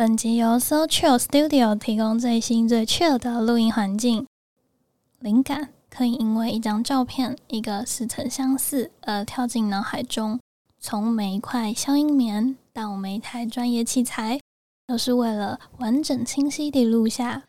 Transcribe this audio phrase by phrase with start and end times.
[0.00, 4.26] 本集由 So Chill Studio 提供最新最 chill 的录音环境。
[5.18, 10.40] 灵感可以因为一张照片、一个似曾相似而跳进脑海中。
[10.78, 14.40] 从每一块消音棉到每一台专业器材，
[14.86, 17.42] 都是为了完整清晰地录下。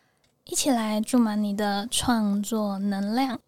[0.43, 3.39] 一起来注满你的创作能量。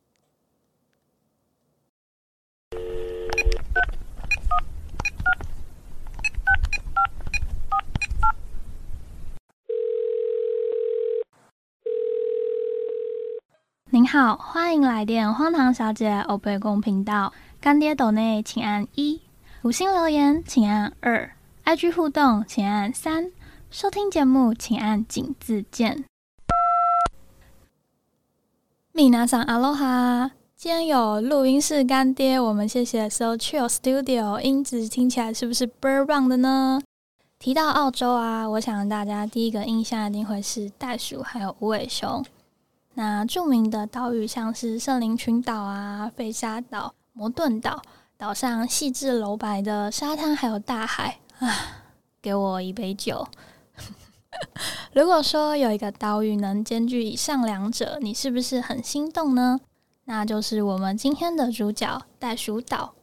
[13.93, 17.31] 您好，欢迎来电荒唐小姐欧贝公频道。
[17.61, 19.19] 干爹斗内，请按一；
[19.61, 21.29] 五星留言，请按二
[21.63, 23.25] ；IG 互动，请按三；
[23.69, 26.05] 收听节目，请按井字键。
[28.93, 36.81] 米娜桑阿罗哈，今天有录音室干爹，我们谢谢 So Chill Studio，音质听起来是不是倍儿棒的呢？
[37.37, 42.25] 提到澳洲啊，我想大家第一个印象一定会是袋鼠还有无尾熊。
[42.95, 47.81] 那著名的岛屿像是圣灵群岛啊、费沙岛、摩顿岛，
[48.17, 51.49] 岛上细致柔白的沙滩还有大海啊，
[52.21, 53.27] 给我一杯酒。
[54.93, 59.59] 如果说有一个岛屿能兼具以上两者，你是不是很心动呢？
[60.05, 62.93] 那就是我们今天的主角——袋鼠岛。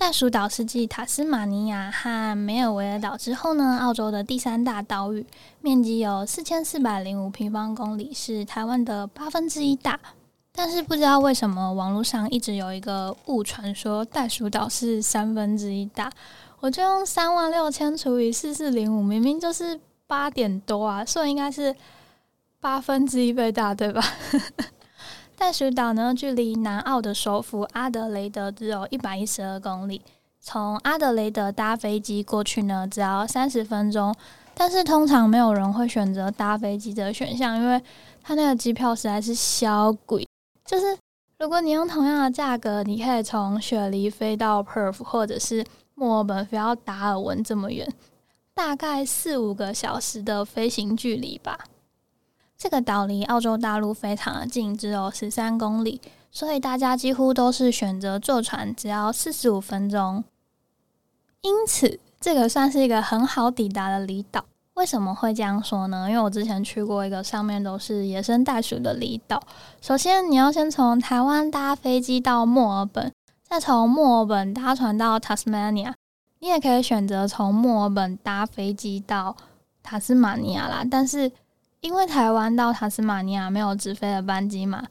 [0.00, 5.26] 袋鼠岛是继塔斯马尼亚和梅尔维尔岛之后呢，澳洲的第三大岛屿，
[5.60, 10.00] 面积有四千四百零五平方公里，是台湾的八分之一大。
[10.52, 16.10] 但是不知道为什么，网络上一直有一个误传，说袋鼠岛是三分之一大。
[16.60, 21.76] 我就用三万六千除以四四零五，明明就是八点多啊，所以应该是
[22.58, 24.02] 八分之一倍大，对吧？
[25.40, 30.02] 袋鼠岛呢，距离南澳的首府阿德雷德只有一百一十二公里。
[30.38, 34.14] 从阿德雷德搭飞机过去呢，只要三十分钟。
[34.54, 37.82] 但是通常没有人会选择搭飞机的选项，因为
[38.22, 40.28] 它那个机票实在是小贵。
[40.66, 40.94] 就是
[41.38, 45.64] 如果你用同样的价格，你可以从雪梨飞到 Perth，或者是
[45.94, 47.90] 墨尔本飞到达尔文这么远，
[48.52, 51.60] 大概四五个小时的飞行距离吧。
[52.60, 55.98] 这个岛离澳洲大陆非常的近，只有十三公里，
[56.30, 60.22] 所以大家几乎都是选择坐船，只要四十五分钟。
[61.40, 64.44] 因此，这个算是一个很好抵达的离岛。
[64.74, 66.10] 为什么会这样说呢？
[66.10, 69.42] 因为我之前去过一个上面都是野生袋鼠的离岛。
[69.80, 73.10] 首先，你要先从台湾搭飞机到墨尔本，
[73.42, 75.94] 再从墨尔本搭船到塔斯马尼亚。
[76.40, 79.34] 你也可以选择从墨尔本搭飞机到
[79.82, 81.32] 塔斯马尼亚啦，但是。
[81.80, 84.84] 因为台湾到塔斯马尼亚没有直飞的班机嘛，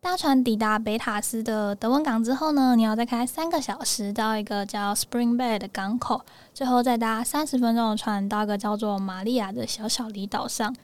[0.00, 10.74] 搭船抵达北塔斯的德文港之后呢，你要再开三个小时到一个叫 Spring Bay 的港口，最后再搭三十分钟的船到一个叫做玛利亚的小小离岛上。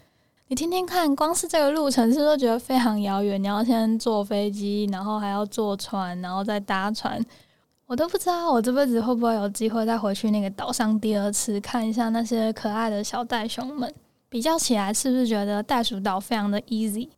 [0.47, 3.43] 你听听看，光是这个路程是不是觉得非常遥远？
[3.43, 7.21] 你要先坐飞机，然后还要坐船，然后再搭船，
[7.87, 13.93] 我都不知道我这辈子会不会有机会再回去那个岛上第二次看一下那些可爱的小袋熊们。
[14.29, 17.09] 比较起来，是不是觉得袋鼠岛非常的 easy？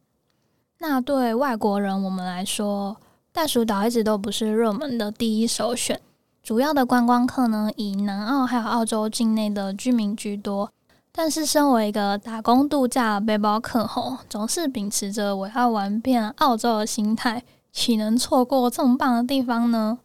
[0.78, 2.96] 那对外国人我们来说，
[3.32, 6.00] 袋鼠岛一直都不是热门的第一首选。
[6.42, 10.70] 主要的观光客呢，以南澳还有澳洲境内的居民居多。
[11.12, 17.42] 但是，身为一个打工度假背包客吼，总是秉持着我要玩遍澳洲的心态，
[17.72, 19.98] 岂能错过这么棒的地方呢？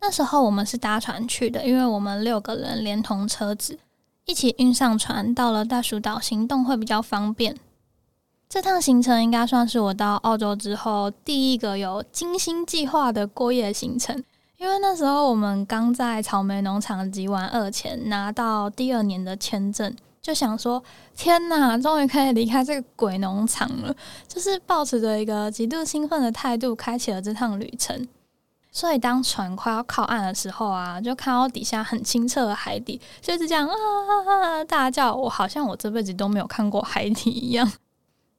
[0.00, 3.78] 那时候我们是搭船去的，因为我们六个人连同车子。
[4.26, 7.56] 一起运上船，到了大鼠岛，行动会比较方便。
[8.48, 14.22] 这趟行程应该算是我到澳洲之后第一个有精心计划的过夜行程。
[14.58, 20.82] 因为那时候我们刚在草莓农场集完二钱，拿到第二年的签证，就想说：
[21.16, 23.94] 天哪，终于可以离开这个鬼农场了！
[24.26, 28.08] 就是抱持着一个极度兴奋的态度，开启了这趟旅程。
[28.76, 35.14] 所以，当船快要靠岸的时候啊，就看到底下很清澈的海底，就是这样啊啊啊大叫。
[35.14, 37.72] 我好像我这辈子都没有看过海底一样。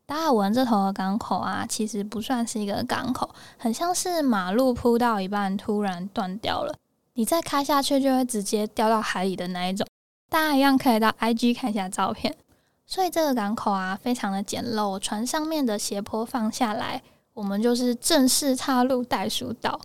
[0.06, 3.28] 达尔文这头的港口啊，其实不算是一个港口，
[3.58, 6.76] 很像是马路铺到一半突然断掉了，
[7.16, 9.88] 你再开下去就会直接掉到海里的那一种。
[10.30, 12.36] 大家一样可以到 IG 看一下照片。
[12.86, 17.02] 所以这个港口啊，非常的简陋，船上面的斜坡放下来，
[17.34, 19.82] 我们就是正式踏入袋鼠岛。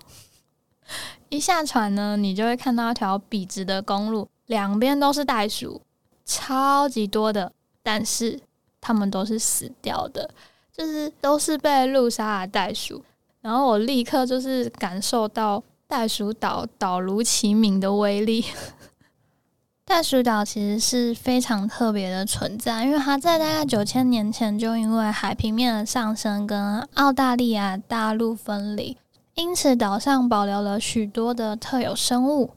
[1.29, 5.81] 一下船呢，你就会看到一条笔直的公路，两边都是袋鼠，
[6.25, 7.53] 超级多的，
[7.83, 8.39] 但是
[8.81, 10.31] 它们都是死掉的，
[10.77, 13.03] 就是都是被路杀的袋鼠。
[13.41, 18.44] 然后我立刻就是感受到袋鼠岛岛如其名的威力。
[19.85, 28.97] 袋鼠岛其实是非常特别的存在，因为它在大概九千年前就因为海平面的上升跟澳大利亚大陆分离，
[29.34, 32.50] 因此岛上保留了许多的特有生物。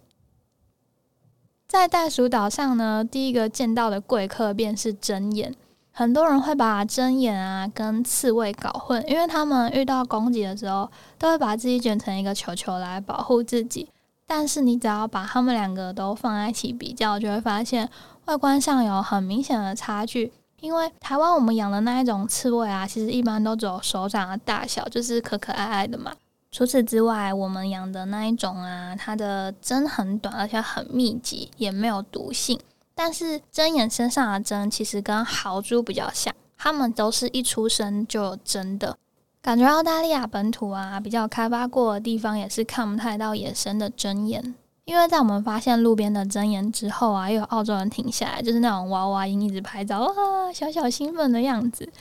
[1.67, 5.53] 在袋鼠岛上呢，第一个见到的贵客便是针眼。
[5.91, 13.87] 很多人会把针眼啊跟刺猬搞混，因为他们遇到攻击的时候，都会把自己卷成一个球球来保护自己。
[14.27, 17.89] 但是你只要把他们两个都放在一起比较，就会发现
[18.25, 20.33] 外观上有很明显的差距。
[20.59, 26.11] 因为台湾我们养的那一种刺猬啊，其实一般都只有手掌的大小，就是可可爱爱的嘛。
[26.55, 32.57] 除此之外，我们养的那一种啊，它的针很短，而且很密集，也没有毒性。
[32.95, 38.95] 但是针眼身上的针其实跟豪猪比较像，它们都是一出生就有针的。
[39.41, 44.55] 感觉澳大利亚本土啊比较开发过的地方也是看不太到野生的针眼，
[44.85, 51.91] 因为在我们发现路边的针眼之后啊，又有澳洲人停下来，就是那种娃娃音一直拍照，啊，小小兴奋的样子。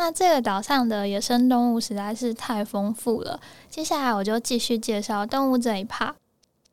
[0.00, 6.12] 那这个岛上的野生动物实在是太丰富了，接下来我就继续介绍动物这一 part。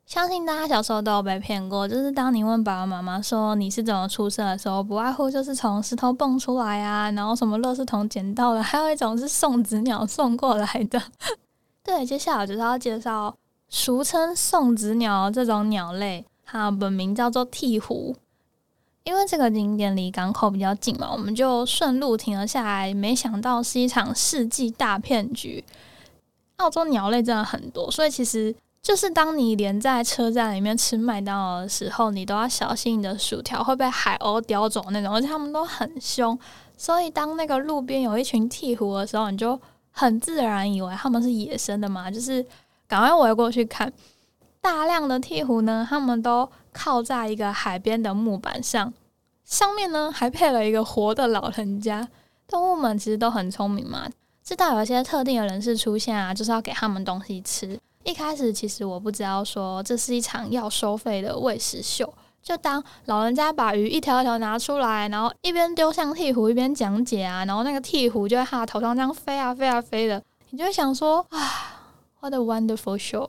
[0.06, 11.01] 相信大家小时候都有被骗过，就是当你问爸爸妈妈说你是怎么出生的时候，不外乎就是从石头蹦出来啊，然后什么垃圾桶捡到的，还有一种是送子鸟送过来的。
[11.83, 13.36] 对，接下来就是要介绍
[13.69, 18.13] 俗称送子鸟这种鸟类，它本名叫做鹈鹕。
[19.06, 22.94] 因为这个景点离港口比较近嘛，我们就顺路停了下来。
[22.94, 25.63] 没想到是一场世纪大骗局。
[26.57, 28.54] 澳洲鸟类真的很多，所以其实。
[28.86, 36.38] 就是当你连在车站里面吃麦当劳的时候，你都要小心你的薯条会被海鸥叼走那种，而且它们都很凶。
[36.78, 39.60] 所以当那个路边有一群鹈鹕的时候，你就
[39.90, 42.46] 很自然以为它们是野生的嘛，就是
[42.88, 43.92] 赶快围过去看。
[44.62, 48.94] 大量的鹈鹕呢，它们都靠在一个海边的木板上，
[49.45, 52.06] 上面呢还配了一个活的老人家。
[52.48, 54.07] 动物们其实都很聪明嘛，
[54.44, 57.80] 知道有些特定的人士出现啊，就是要给他们东西吃。
[58.04, 62.13] 一开始其实我不知道说这是一场要收费的喂食秀，
[62.44, 70.21] 就当老人家把鱼一条一条拿出来，然后一边丢向鹈鹕一边讲解啊，然后那个鹈鹕就在他头上这样飞啊飞啊飞的，
[70.51, 71.39] 你就会想说啊
[72.19, 73.28] ，what a wonderful show，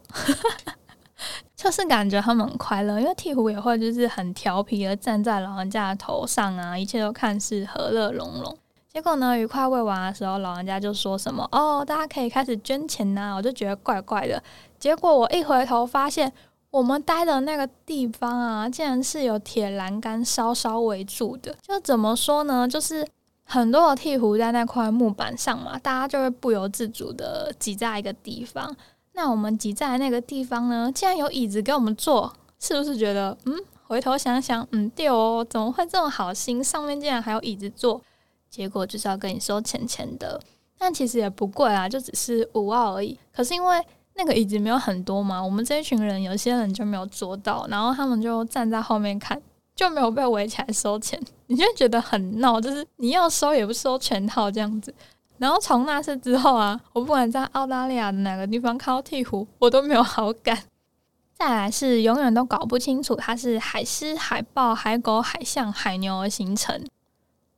[1.56, 8.56] 就是感觉他们很快乐，因为鹈鹕也会就是很调皮的站在老人家的头上啊，一切都看似和乐融融。
[8.88, 14.42] 结果呢，愉快喂完的时候，老人家就说什么哦，大家可以开始捐钱呐，我就觉得怪怪的。
[14.78, 16.32] 结果我一回头发现，
[16.70, 21.54] 我们待的那个地方啊，竟然是有铁栏杆稍稍围住的。
[21.60, 22.66] 就怎么说呢？
[22.66, 23.06] 就是
[23.44, 28.74] 很多的鹈鹕在那块木板上嘛，大家就会不由自主的挤在一个地方。
[29.16, 33.54] 那我们挤在那个地方呢，竟然有椅子给我们坐，是不是觉得嗯？
[33.88, 36.62] 回头想想，嗯，对哦，怎么会这么好心？
[36.62, 38.02] 上面竟然还有椅子坐，
[38.50, 40.40] 结果就是要跟你收钱钱的。
[40.76, 43.18] 但其实也不贵啊，就只是五澳而已。
[43.32, 43.80] 可是因为
[44.14, 49.40] 那个椅子没有很多嘛，我们这一群人有些人就没有坐到，然后他们就站在后面看，
[49.74, 51.18] 就没有被围起来收钱。
[51.46, 54.92] 你就觉得很闹，就是你要收也不收全套这样子。
[55.38, 60.59] 然后从那次之后啊，我不管在澳大利亚的哪个地方看到鹈鹕，我都没有好感。
[61.38, 66.83] 再来是永远都搞不清楚它是海狮、海豹、海狗、海象、海牛而形成。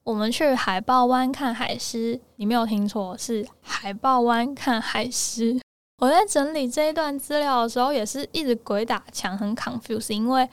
[0.02, 5.60] 我们去海豹湾看海狮，你没有听错，是海豹湾看海狮。
[6.00, 10.48] 我在整理这一段资料的时候，也是一直鬼打墙，很 confuse，因为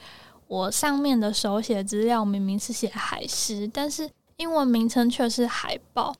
[0.47, 6.13] 我上面的手写资料明明是写海狮，但是英文名称却是海豹。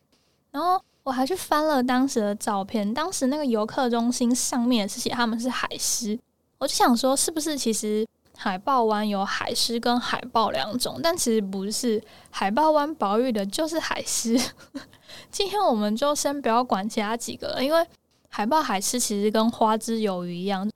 [0.51, 6.19] 然后我还去翻了当时的照片，当时那个游客中心上面是写他们是海狮，
[6.57, 10.99] 我就想说，是不是其实海豹湾有海狮跟海豹两种？
[11.01, 14.37] 但其实不是，海豹湾保育的就是海狮。
[15.31, 17.87] 今天我们就先不要管其他几个了，因为。
[18.27, 20.69] 海豹、海狮其实跟花枝鱿鱼一样，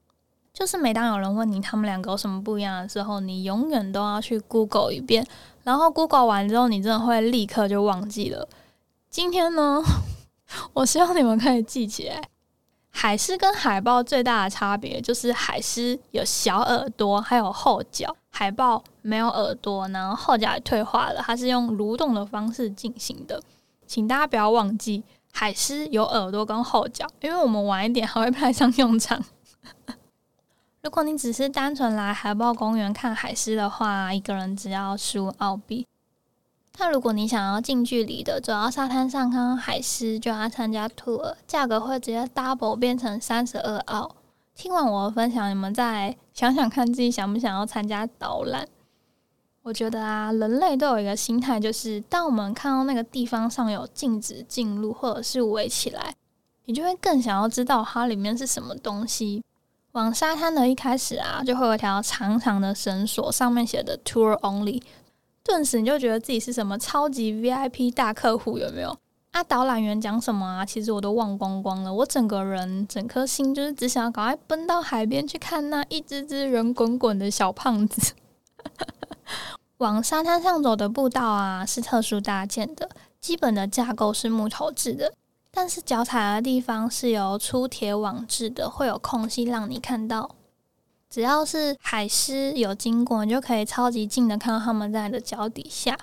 [0.53, 5.27] 就是每当有人问你他们两个有什么不一样的时候，你永远都要去 Google 一遍，
[5.65, 8.47] 然后 Google 完之后，你真的会立刻就忘记了。
[9.09, 9.83] 今天呢，
[10.73, 12.21] 我希望你们可以记起来，
[12.89, 23.41] 海狮跟海豹最大的差别就是海狮有小耳朵，还有后脚；海豹没有耳朵，然后后脚也退化了，它是用蠕动的方式进行的，
[23.85, 25.03] 请大家不要忘记。
[25.31, 29.23] 海狮有耳朵跟后脚，因为我们晚一点还会派上用场。
[30.81, 35.85] 如果你只是单纯来海豹公园看海狮的话，一个人只要十五澳币。
[36.81, 44.15] 那如果你想要近距离的走到沙滩上看海狮，就要参加 tour，价格会直接 double 变成三十二澳。
[44.55, 48.65] 听完我的分享，你们再想想看自己想不想要参加导览。
[49.61, 56.15] 我觉得啊，人类都有一个心态，就是当我们看到那个地方上有禁止进入或者是围起来，
[56.63, 59.43] 你就会更想要知道它里面是什么东西。
[59.91, 64.81] 往沙滩的一开始啊，就会有一条长长的绳索，上面写的 “Tour Only”，
[65.43, 68.95] 顿时你就觉得自己是什么超级 VIP 大客户，有没有？
[69.31, 70.65] 啊，导览员讲什么啊？
[70.65, 71.93] 其实我都忘光光了。
[71.93, 78.13] 我整个人、整颗心就是只想要赶快奔到海边去看那一只只圆滚滚的小胖子。
[79.77, 82.89] 往沙滩上走的步道啊，是特殊搭建的，
[83.21, 85.13] 基本的架构是木头制的，
[85.51, 90.35] 但是脚踩的地方是由粗铁网制的，会有空隙让你看到。
[91.09, 95.97] 只要是海狮有经过，你就可以超级近的看到它们在你的脚底下。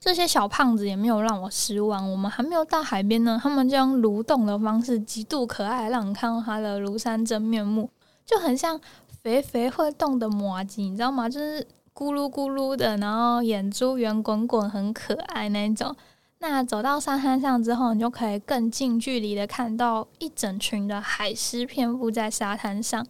[0.00, 2.10] 这些小胖子也没有让我失望。
[2.10, 7.88] 我们还没有到海边呢，他们就用蠕动的方式，极度可爱，让你看到它的庐山真面目，
[8.26, 8.80] 就很像
[9.22, 11.28] 肥肥会动的摩鸡，你知道吗？
[11.28, 15.94] 就是咕噜咕噜的，然后眼珠圆滚滚，很可爱那种。
[16.40, 23.06] 那走到沙滩上之后，你就可以更近距离的看到一整群的海狮遍布在沙滩上，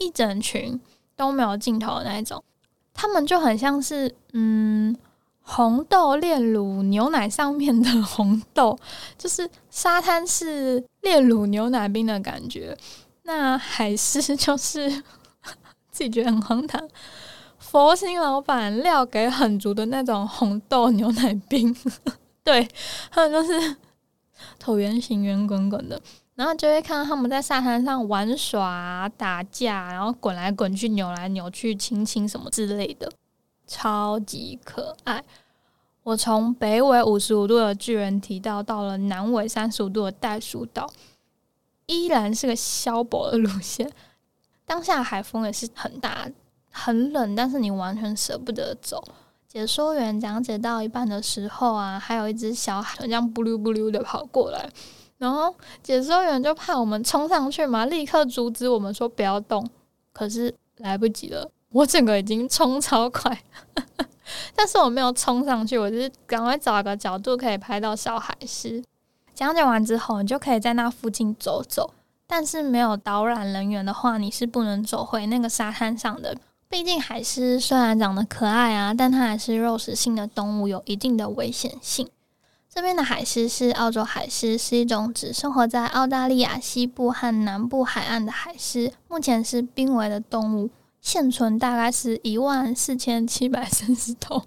[0.00, 0.80] 一整群
[1.14, 2.42] 都没有尽头的那一种。
[2.92, 4.96] 他们就很像是，嗯。
[5.42, 8.78] 红豆炼乳牛奶上面的红豆，
[9.18, 12.76] 就是沙滩是炼乳牛奶冰的感觉。
[13.24, 14.88] 那海狮就是
[15.90, 16.80] 自己觉得很荒唐，
[17.58, 21.74] 佛心老板料给很足的那种红豆牛奶冰。
[22.44, 22.68] 对，
[23.10, 23.76] 他们就是
[24.62, 26.00] 椭圆形、圆滚滚的，
[26.40, 33.12] 然后就会看到他们在沙滩上玩耍、打架，然后滚来滚去、扭来扭去、亲亲什么之类的。
[33.66, 35.22] 超级可爱！
[36.02, 40.90] 我从北纬五十五度的巨人提到，到了南纬三十五度的袋鼠岛，
[41.84, 43.92] 依然是个消薄的路线。
[44.64, 46.26] 当下海风也是很大，
[46.70, 49.04] 很冷，但是你完全舍不得走。
[49.46, 54.70] 解说员讲解到一半的时候啊，还有一只小海豚这样不溜不溜的跑过来，
[55.20, 59.64] 然后解说员就怕我们冲上去嘛，立刻阻止我们说不要动。
[60.12, 61.48] 可是来不及了。
[61.70, 63.40] 我整个已经冲超快，
[64.56, 68.82] 但是我没有冲上去，我就是赶快找个角度可以拍到小海狮。
[69.32, 71.94] 讲解完之后，你就可以在那附近走走，
[72.26, 76.36] 但是没有导览人员的话，你是不能走回那个沙滩上的。
[76.68, 82.08] 毕竟海狮虽然长得可爱啊，但它还是肉食性的动物，有一定的危险性。
[82.72, 90.70] 这边的海狮是澳洲海狮，是一种只生活在澳大利亚西部和南部海岸的海狮，目前是濒危的动物。
[91.00, 94.44] 现存大概是一万四千七百三十头，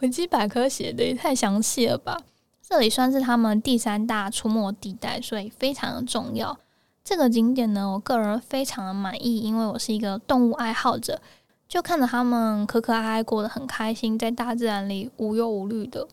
[0.00, 2.20] 维基百科写的也太详细了吧？
[2.60, 6.58] 这里算是他们第三大出没地带，所以非常的重要。
[7.02, 11.22] 这个景点呢，我个人非常的满意，因为我是一个动物爱好者，
[11.66, 16.06] 就看着他们可可爱爱过得很开心，在大自然里无忧无虑的，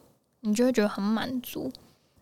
[0.48, 1.72] 你就会觉得很满足。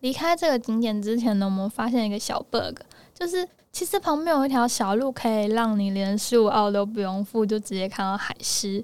[0.00, 2.80] 离开这个景点之前呢，我们发现一个小 bug，
[3.14, 3.48] 就是。
[3.72, 8.82] 其实旁边有一条小路，可以让你连十五澳都不用付，就直接看到海狮。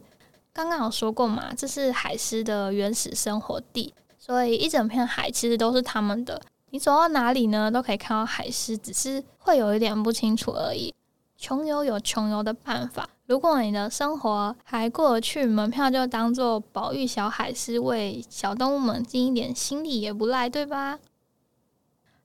[0.52, 6.38] 刚刚有说过嘛，这是海狮的原始生活地，所以一整片海其实都是他们的。
[6.68, 10.94] 你走到哪里呢，都可以看到海狮，只是会有一点不清楚而已。
[11.38, 20.98] 穷游有穷游的办法，如果你的生活还过得去，门票就当做保育小海狮，为小动物们尽一点心力也不赖，对吧？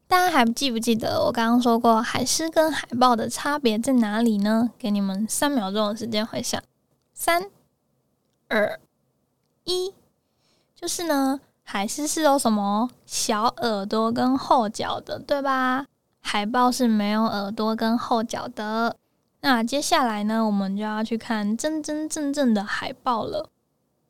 [0.06, 4.72] 大家还记不记得我刚刚说过海狮跟海豹的差别在哪里呢？
[4.78, 6.62] 给你们三秒钟的时间回想，
[7.14, 7.50] 三、
[8.50, 8.78] 二、
[9.64, 9.94] 一，
[10.76, 15.86] 就是呢，海狮是有什么小耳朵跟后脚的，对吧？
[16.20, 18.98] 海豹是没有耳朵跟后脚的。
[19.42, 23.50] 那接下来呢，我们就要去看真真正正的海豹了。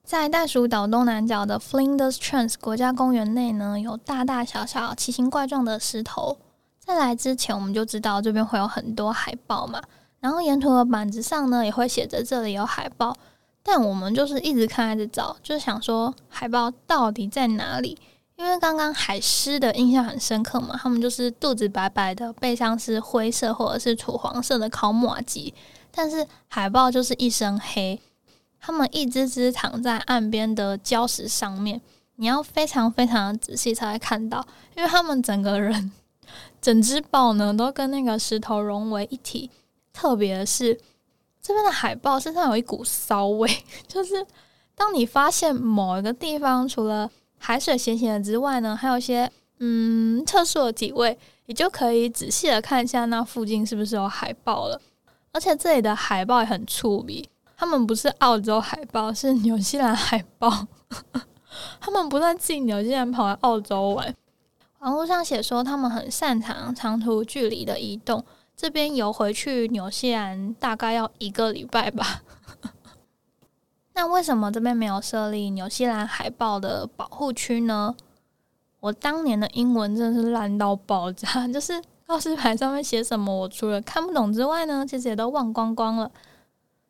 [0.04, 6.38] 在袋鼠岛东南角的 Flinders Trans 国家公园内呢，有大大小小、奇形怪状的石头。
[6.80, 9.82] 在来之前，我们就知道这边会有很多海豹嘛。
[10.22, 13.16] 然后沿途的板子上呢，也会写着这里有海豹。
[13.62, 17.98] 但我们就是一直看，一直找，就是想说海豹到底在哪里？
[18.38, 25.53] 因为刚刚海狮的印象很深刻嘛，他们就是肚子白白的，背上是灰色或者是土黄色的烤马吉，
[25.91, 28.00] 但是海豹就是一身黑。
[28.60, 31.82] 他们一只只躺在岸边的礁石上面，
[32.15, 35.91] 你要非常非常的仔细才会看到，因为他们整个人、
[36.62, 39.50] 整只豹呢都跟那个石头融为一体。
[39.94, 40.79] 特别是，
[41.41, 43.50] 这边的海豹身上有一股骚味，
[43.88, 44.24] 就是
[44.75, 54.82] 当你发现某一个地方除了海水咸咸的之外呢，还有一些嗯特殊的体味，你就可以仔细的看一下那附近是不是有海豹了。
[55.32, 57.24] 而且这里的海豹也很粗鄙。
[57.56, 60.67] 他们不是澳洲海豹，是纽西兰海豹。
[61.79, 64.13] 他们不但自己纽西兰跑来澳洲玩。
[64.79, 68.24] 网络上写说，他们很擅长长途距离的移动。
[68.56, 72.22] 这边游回去纽西兰大概要一个礼拜吧。
[73.98, 77.96] 那为什么这边没有设立纽西兰海豹的保护区呢？
[78.80, 86.12] 我当年的英文真的是烂到爆炸， 就是告示牌上面写什么，我除了看不懂之外呢，其实也都忘光光了。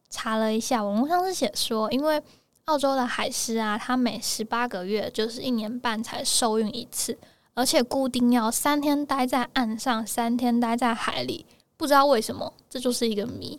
[0.10, 2.22] 查了一下，网络上是写说，因为
[2.66, 7.18] 澳洲的海狮啊，它每十八个月就是一年半才受孕一次，
[7.54, 11.46] 而且固定要三天待在岸上，三天待在海里，
[11.78, 13.58] 不知道为什么，这就是一个谜。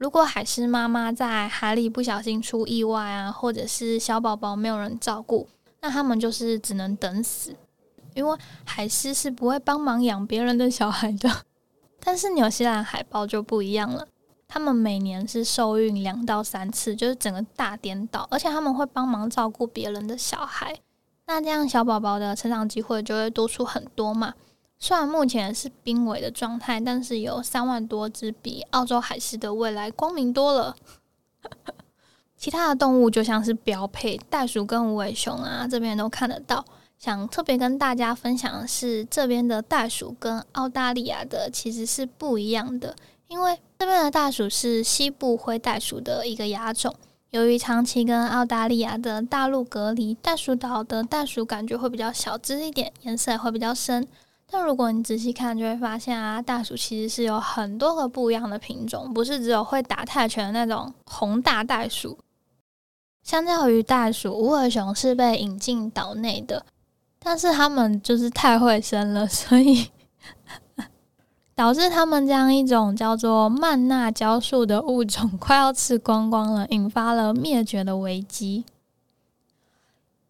[0.00, 5.46] 如果海狮妈妈在海里不小心出意外啊，或者是小宝宝没有人照顾，
[5.82, 7.54] 那他们就是只能等死。
[8.14, 11.30] 因为海狮是不会帮忙养别人的小孩的，
[12.02, 14.08] 但是纽西兰海豹就不一样了，
[14.48, 20.74] 他们每年是受孕两到三次，就是整个大颠倒，而且他们会帮忙照顾别人的小孩，
[21.26, 24.32] 那这样小宝宝的成长机会就会多出很多嘛。
[24.82, 30.74] 虽然目前是濒危的状态，但是有三万多只，比澳洲海狮的未来光明多了。
[32.38, 36.64] 其他的动物就像是标配，袋鼠跟无尾熊啊，这边都看得到。
[36.98, 42.96] 想特别跟大家分享的是，这边的袋鼠跟澳大利亚的其实是不一样的，
[43.28, 46.94] 因为这边的袋鼠是西部灰袋鼠的一个亚种。
[47.30, 54.08] 由于长期跟澳大利亚的大陆隔离，袋鼠岛的袋鼠感觉会比较小只一点，颜色也会比较深。
[54.50, 62.18] 但如果你仔细看，就会发现啊，袋鼠其实是有很多个不一样的品种，不是只有会打泰拳的那种红大袋鼠。
[63.22, 66.64] 相较于袋鼠，无尾熊是被引进岛内的。
[67.20, 69.88] 但是他们就是太会生了，所以
[71.54, 78.64] 导致他们这样一种叫做曼纳胶树的物种 快要吃光光了，引发了灭绝的危机。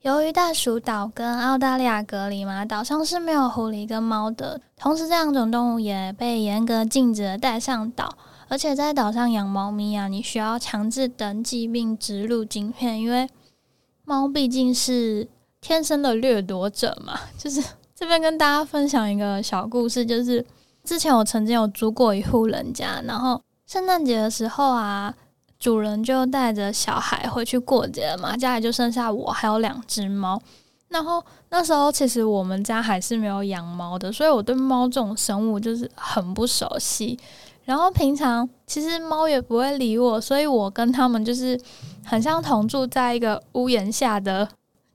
[0.02, 8.16] 由于袋鼠岛跟澳大利亚隔离嘛，岛上是没有狐狸跟猫的，同时这两种动物也被严格禁止带上岛。
[8.48, 13.28] 而且在岛上养猫咪啊，你需要强制登记并植入晶片，因为
[14.04, 15.28] 猫毕竟是。
[15.62, 17.62] 天生的掠夺者嘛， 就是
[17.94, 20.42] 这边跟大家分享一个小故事，就是
[20.82, 25.14] 之前我曾经有租过一户人家，然后圣诞节的时候啊，
[25.60, 30.40] 主人就带着小孩回去过节嘛，家里就剩下我还有两只猫，
[30.88, 37.16] 然后那时候其实我们家还是没有养猫的，所以我对猫这种生物就是很不熟悉，
[37.64, 41.60] 然后平常其实猫也不会理我，所以我跟他们就是
[42.04, 44.48] 很像同住在一个屋檐下的。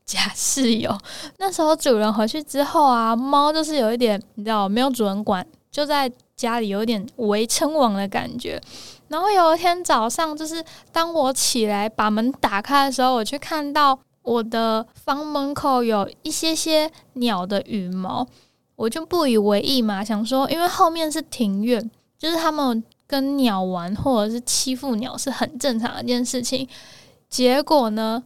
[0.05, 0.95] 假室友，
[1.39, 8.61] 那时候主人回去之后啊，猫就是有一点，你知道，没有主人管，就在家里有点围称王的感觉。
[9.07, 18.27] 然后有一天早上，就是当我起来把门打开的时候，我却看到我的房门口有一些些鸟的羽毛，
[18.75, 26.67] 我就不以为意嘛，想说因为后面是庭院，就是他们跟鸟玩或者是欺负鸟是很正常的一件事情。
[27.29, 28.23] 结果呢？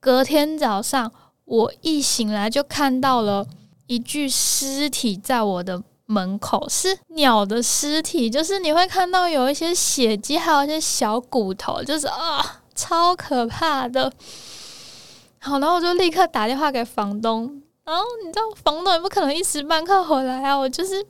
[0.00, 1.10] 隔天早上，
[1.44, 3.44] 我一醒来就看到了
[3.88, 14.10] 一具尸体在我的门口，是鸟的尸体，就是你会看到有一些血迹，还有一些小骨头，就是啊，超可怕的。
[15.38, 21.06] 好，然后我就立刻打电话给房东，然后你知道房东也不可能一时半刻回来啊，我就是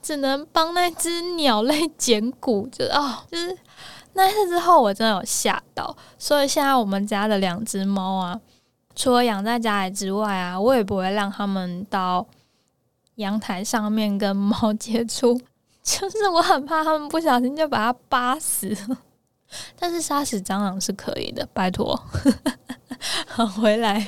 [0.00, 3.56] 只能帮那只鸟类捡骨，就啊，就是。
[4.14, 8.38] 那次之后，我真的有吓到，所以现在我们家的两只猫啊，
[8.94, 12.26] 除了养在家里之外啊，我也不会让他们到
[13.16, 15.40] 阳台上面跟猫接触，
[15.82, 18.76] 就是我很怕他们不小心就把它扒死。
[19.78, 22.00] 但是杀死蟑螂是可以的，拜托。
[23.26, 24.06] 好，回来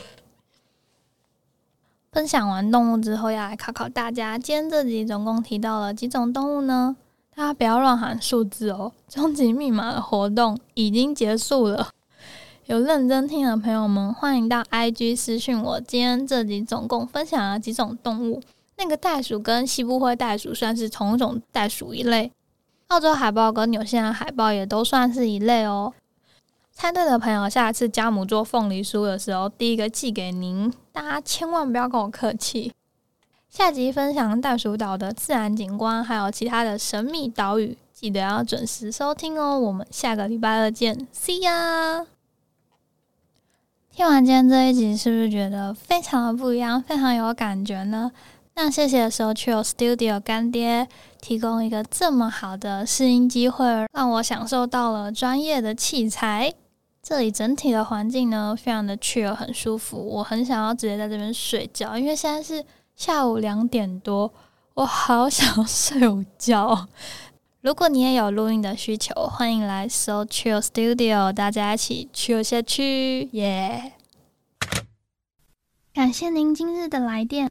[2.12, 6.97] 分享完动物之后，要来考考大家，今天这集总共提到了几种动物呢？
[7.35, 8.93] 大家不要乱喊数字哦！
[9.09, 11.90] 终极密码的活动已经结束了，
[12.67, 15.81] 有认真听的朋友们，欢迎到 IG 私讯我。
[15.81, 18.40] 今天这集总共分享了几种动物，
[18.77, 22.33] 那个袋鼠跟西部灰袋鼠算是同一种袋鼠一类，
[22.89, 25.93] 澳洲海豹跟纽西兰海豹也都算是一类哦。
[26.73, 32.73] 猜对的朋友，下次家母做凤梨酥的时候，第一个寄给您，大家千万不要跟我客气。
[33.49, 39.57] 下集分享袋鼠岛的自然景观，还有其他的神秘岛屿，记得要准时收听哦。
[39.57, 42.05] 我们下个礼拜二见，See ya！
[43.93, 48.11] 听完今天这一集，是不是觉得非常的不一样，非常有感觉呢？
[48.57, 50.88] 那谢谢 s o c h i l Studio 干爹
[51.21, 56.55] 提供一个这么好的试音机会，让我享受到了专业的器材。
[57.03, 59.99] 这里整体的环境呢，非常的 chill，很舒服。
[59.99, 62.64] 我很想要直接在这边睡觉，因为现在是
[62.95, 64.33] 下午两点多，
[64.75, 66.87] 我好想睡午觉。
[67.61, 73.95] 如果你也有录音的需求，欢迎来 So Chill Studio，大家一起 chill 下去，耶！
[75.93, 77.51] 感谢您今日的来电，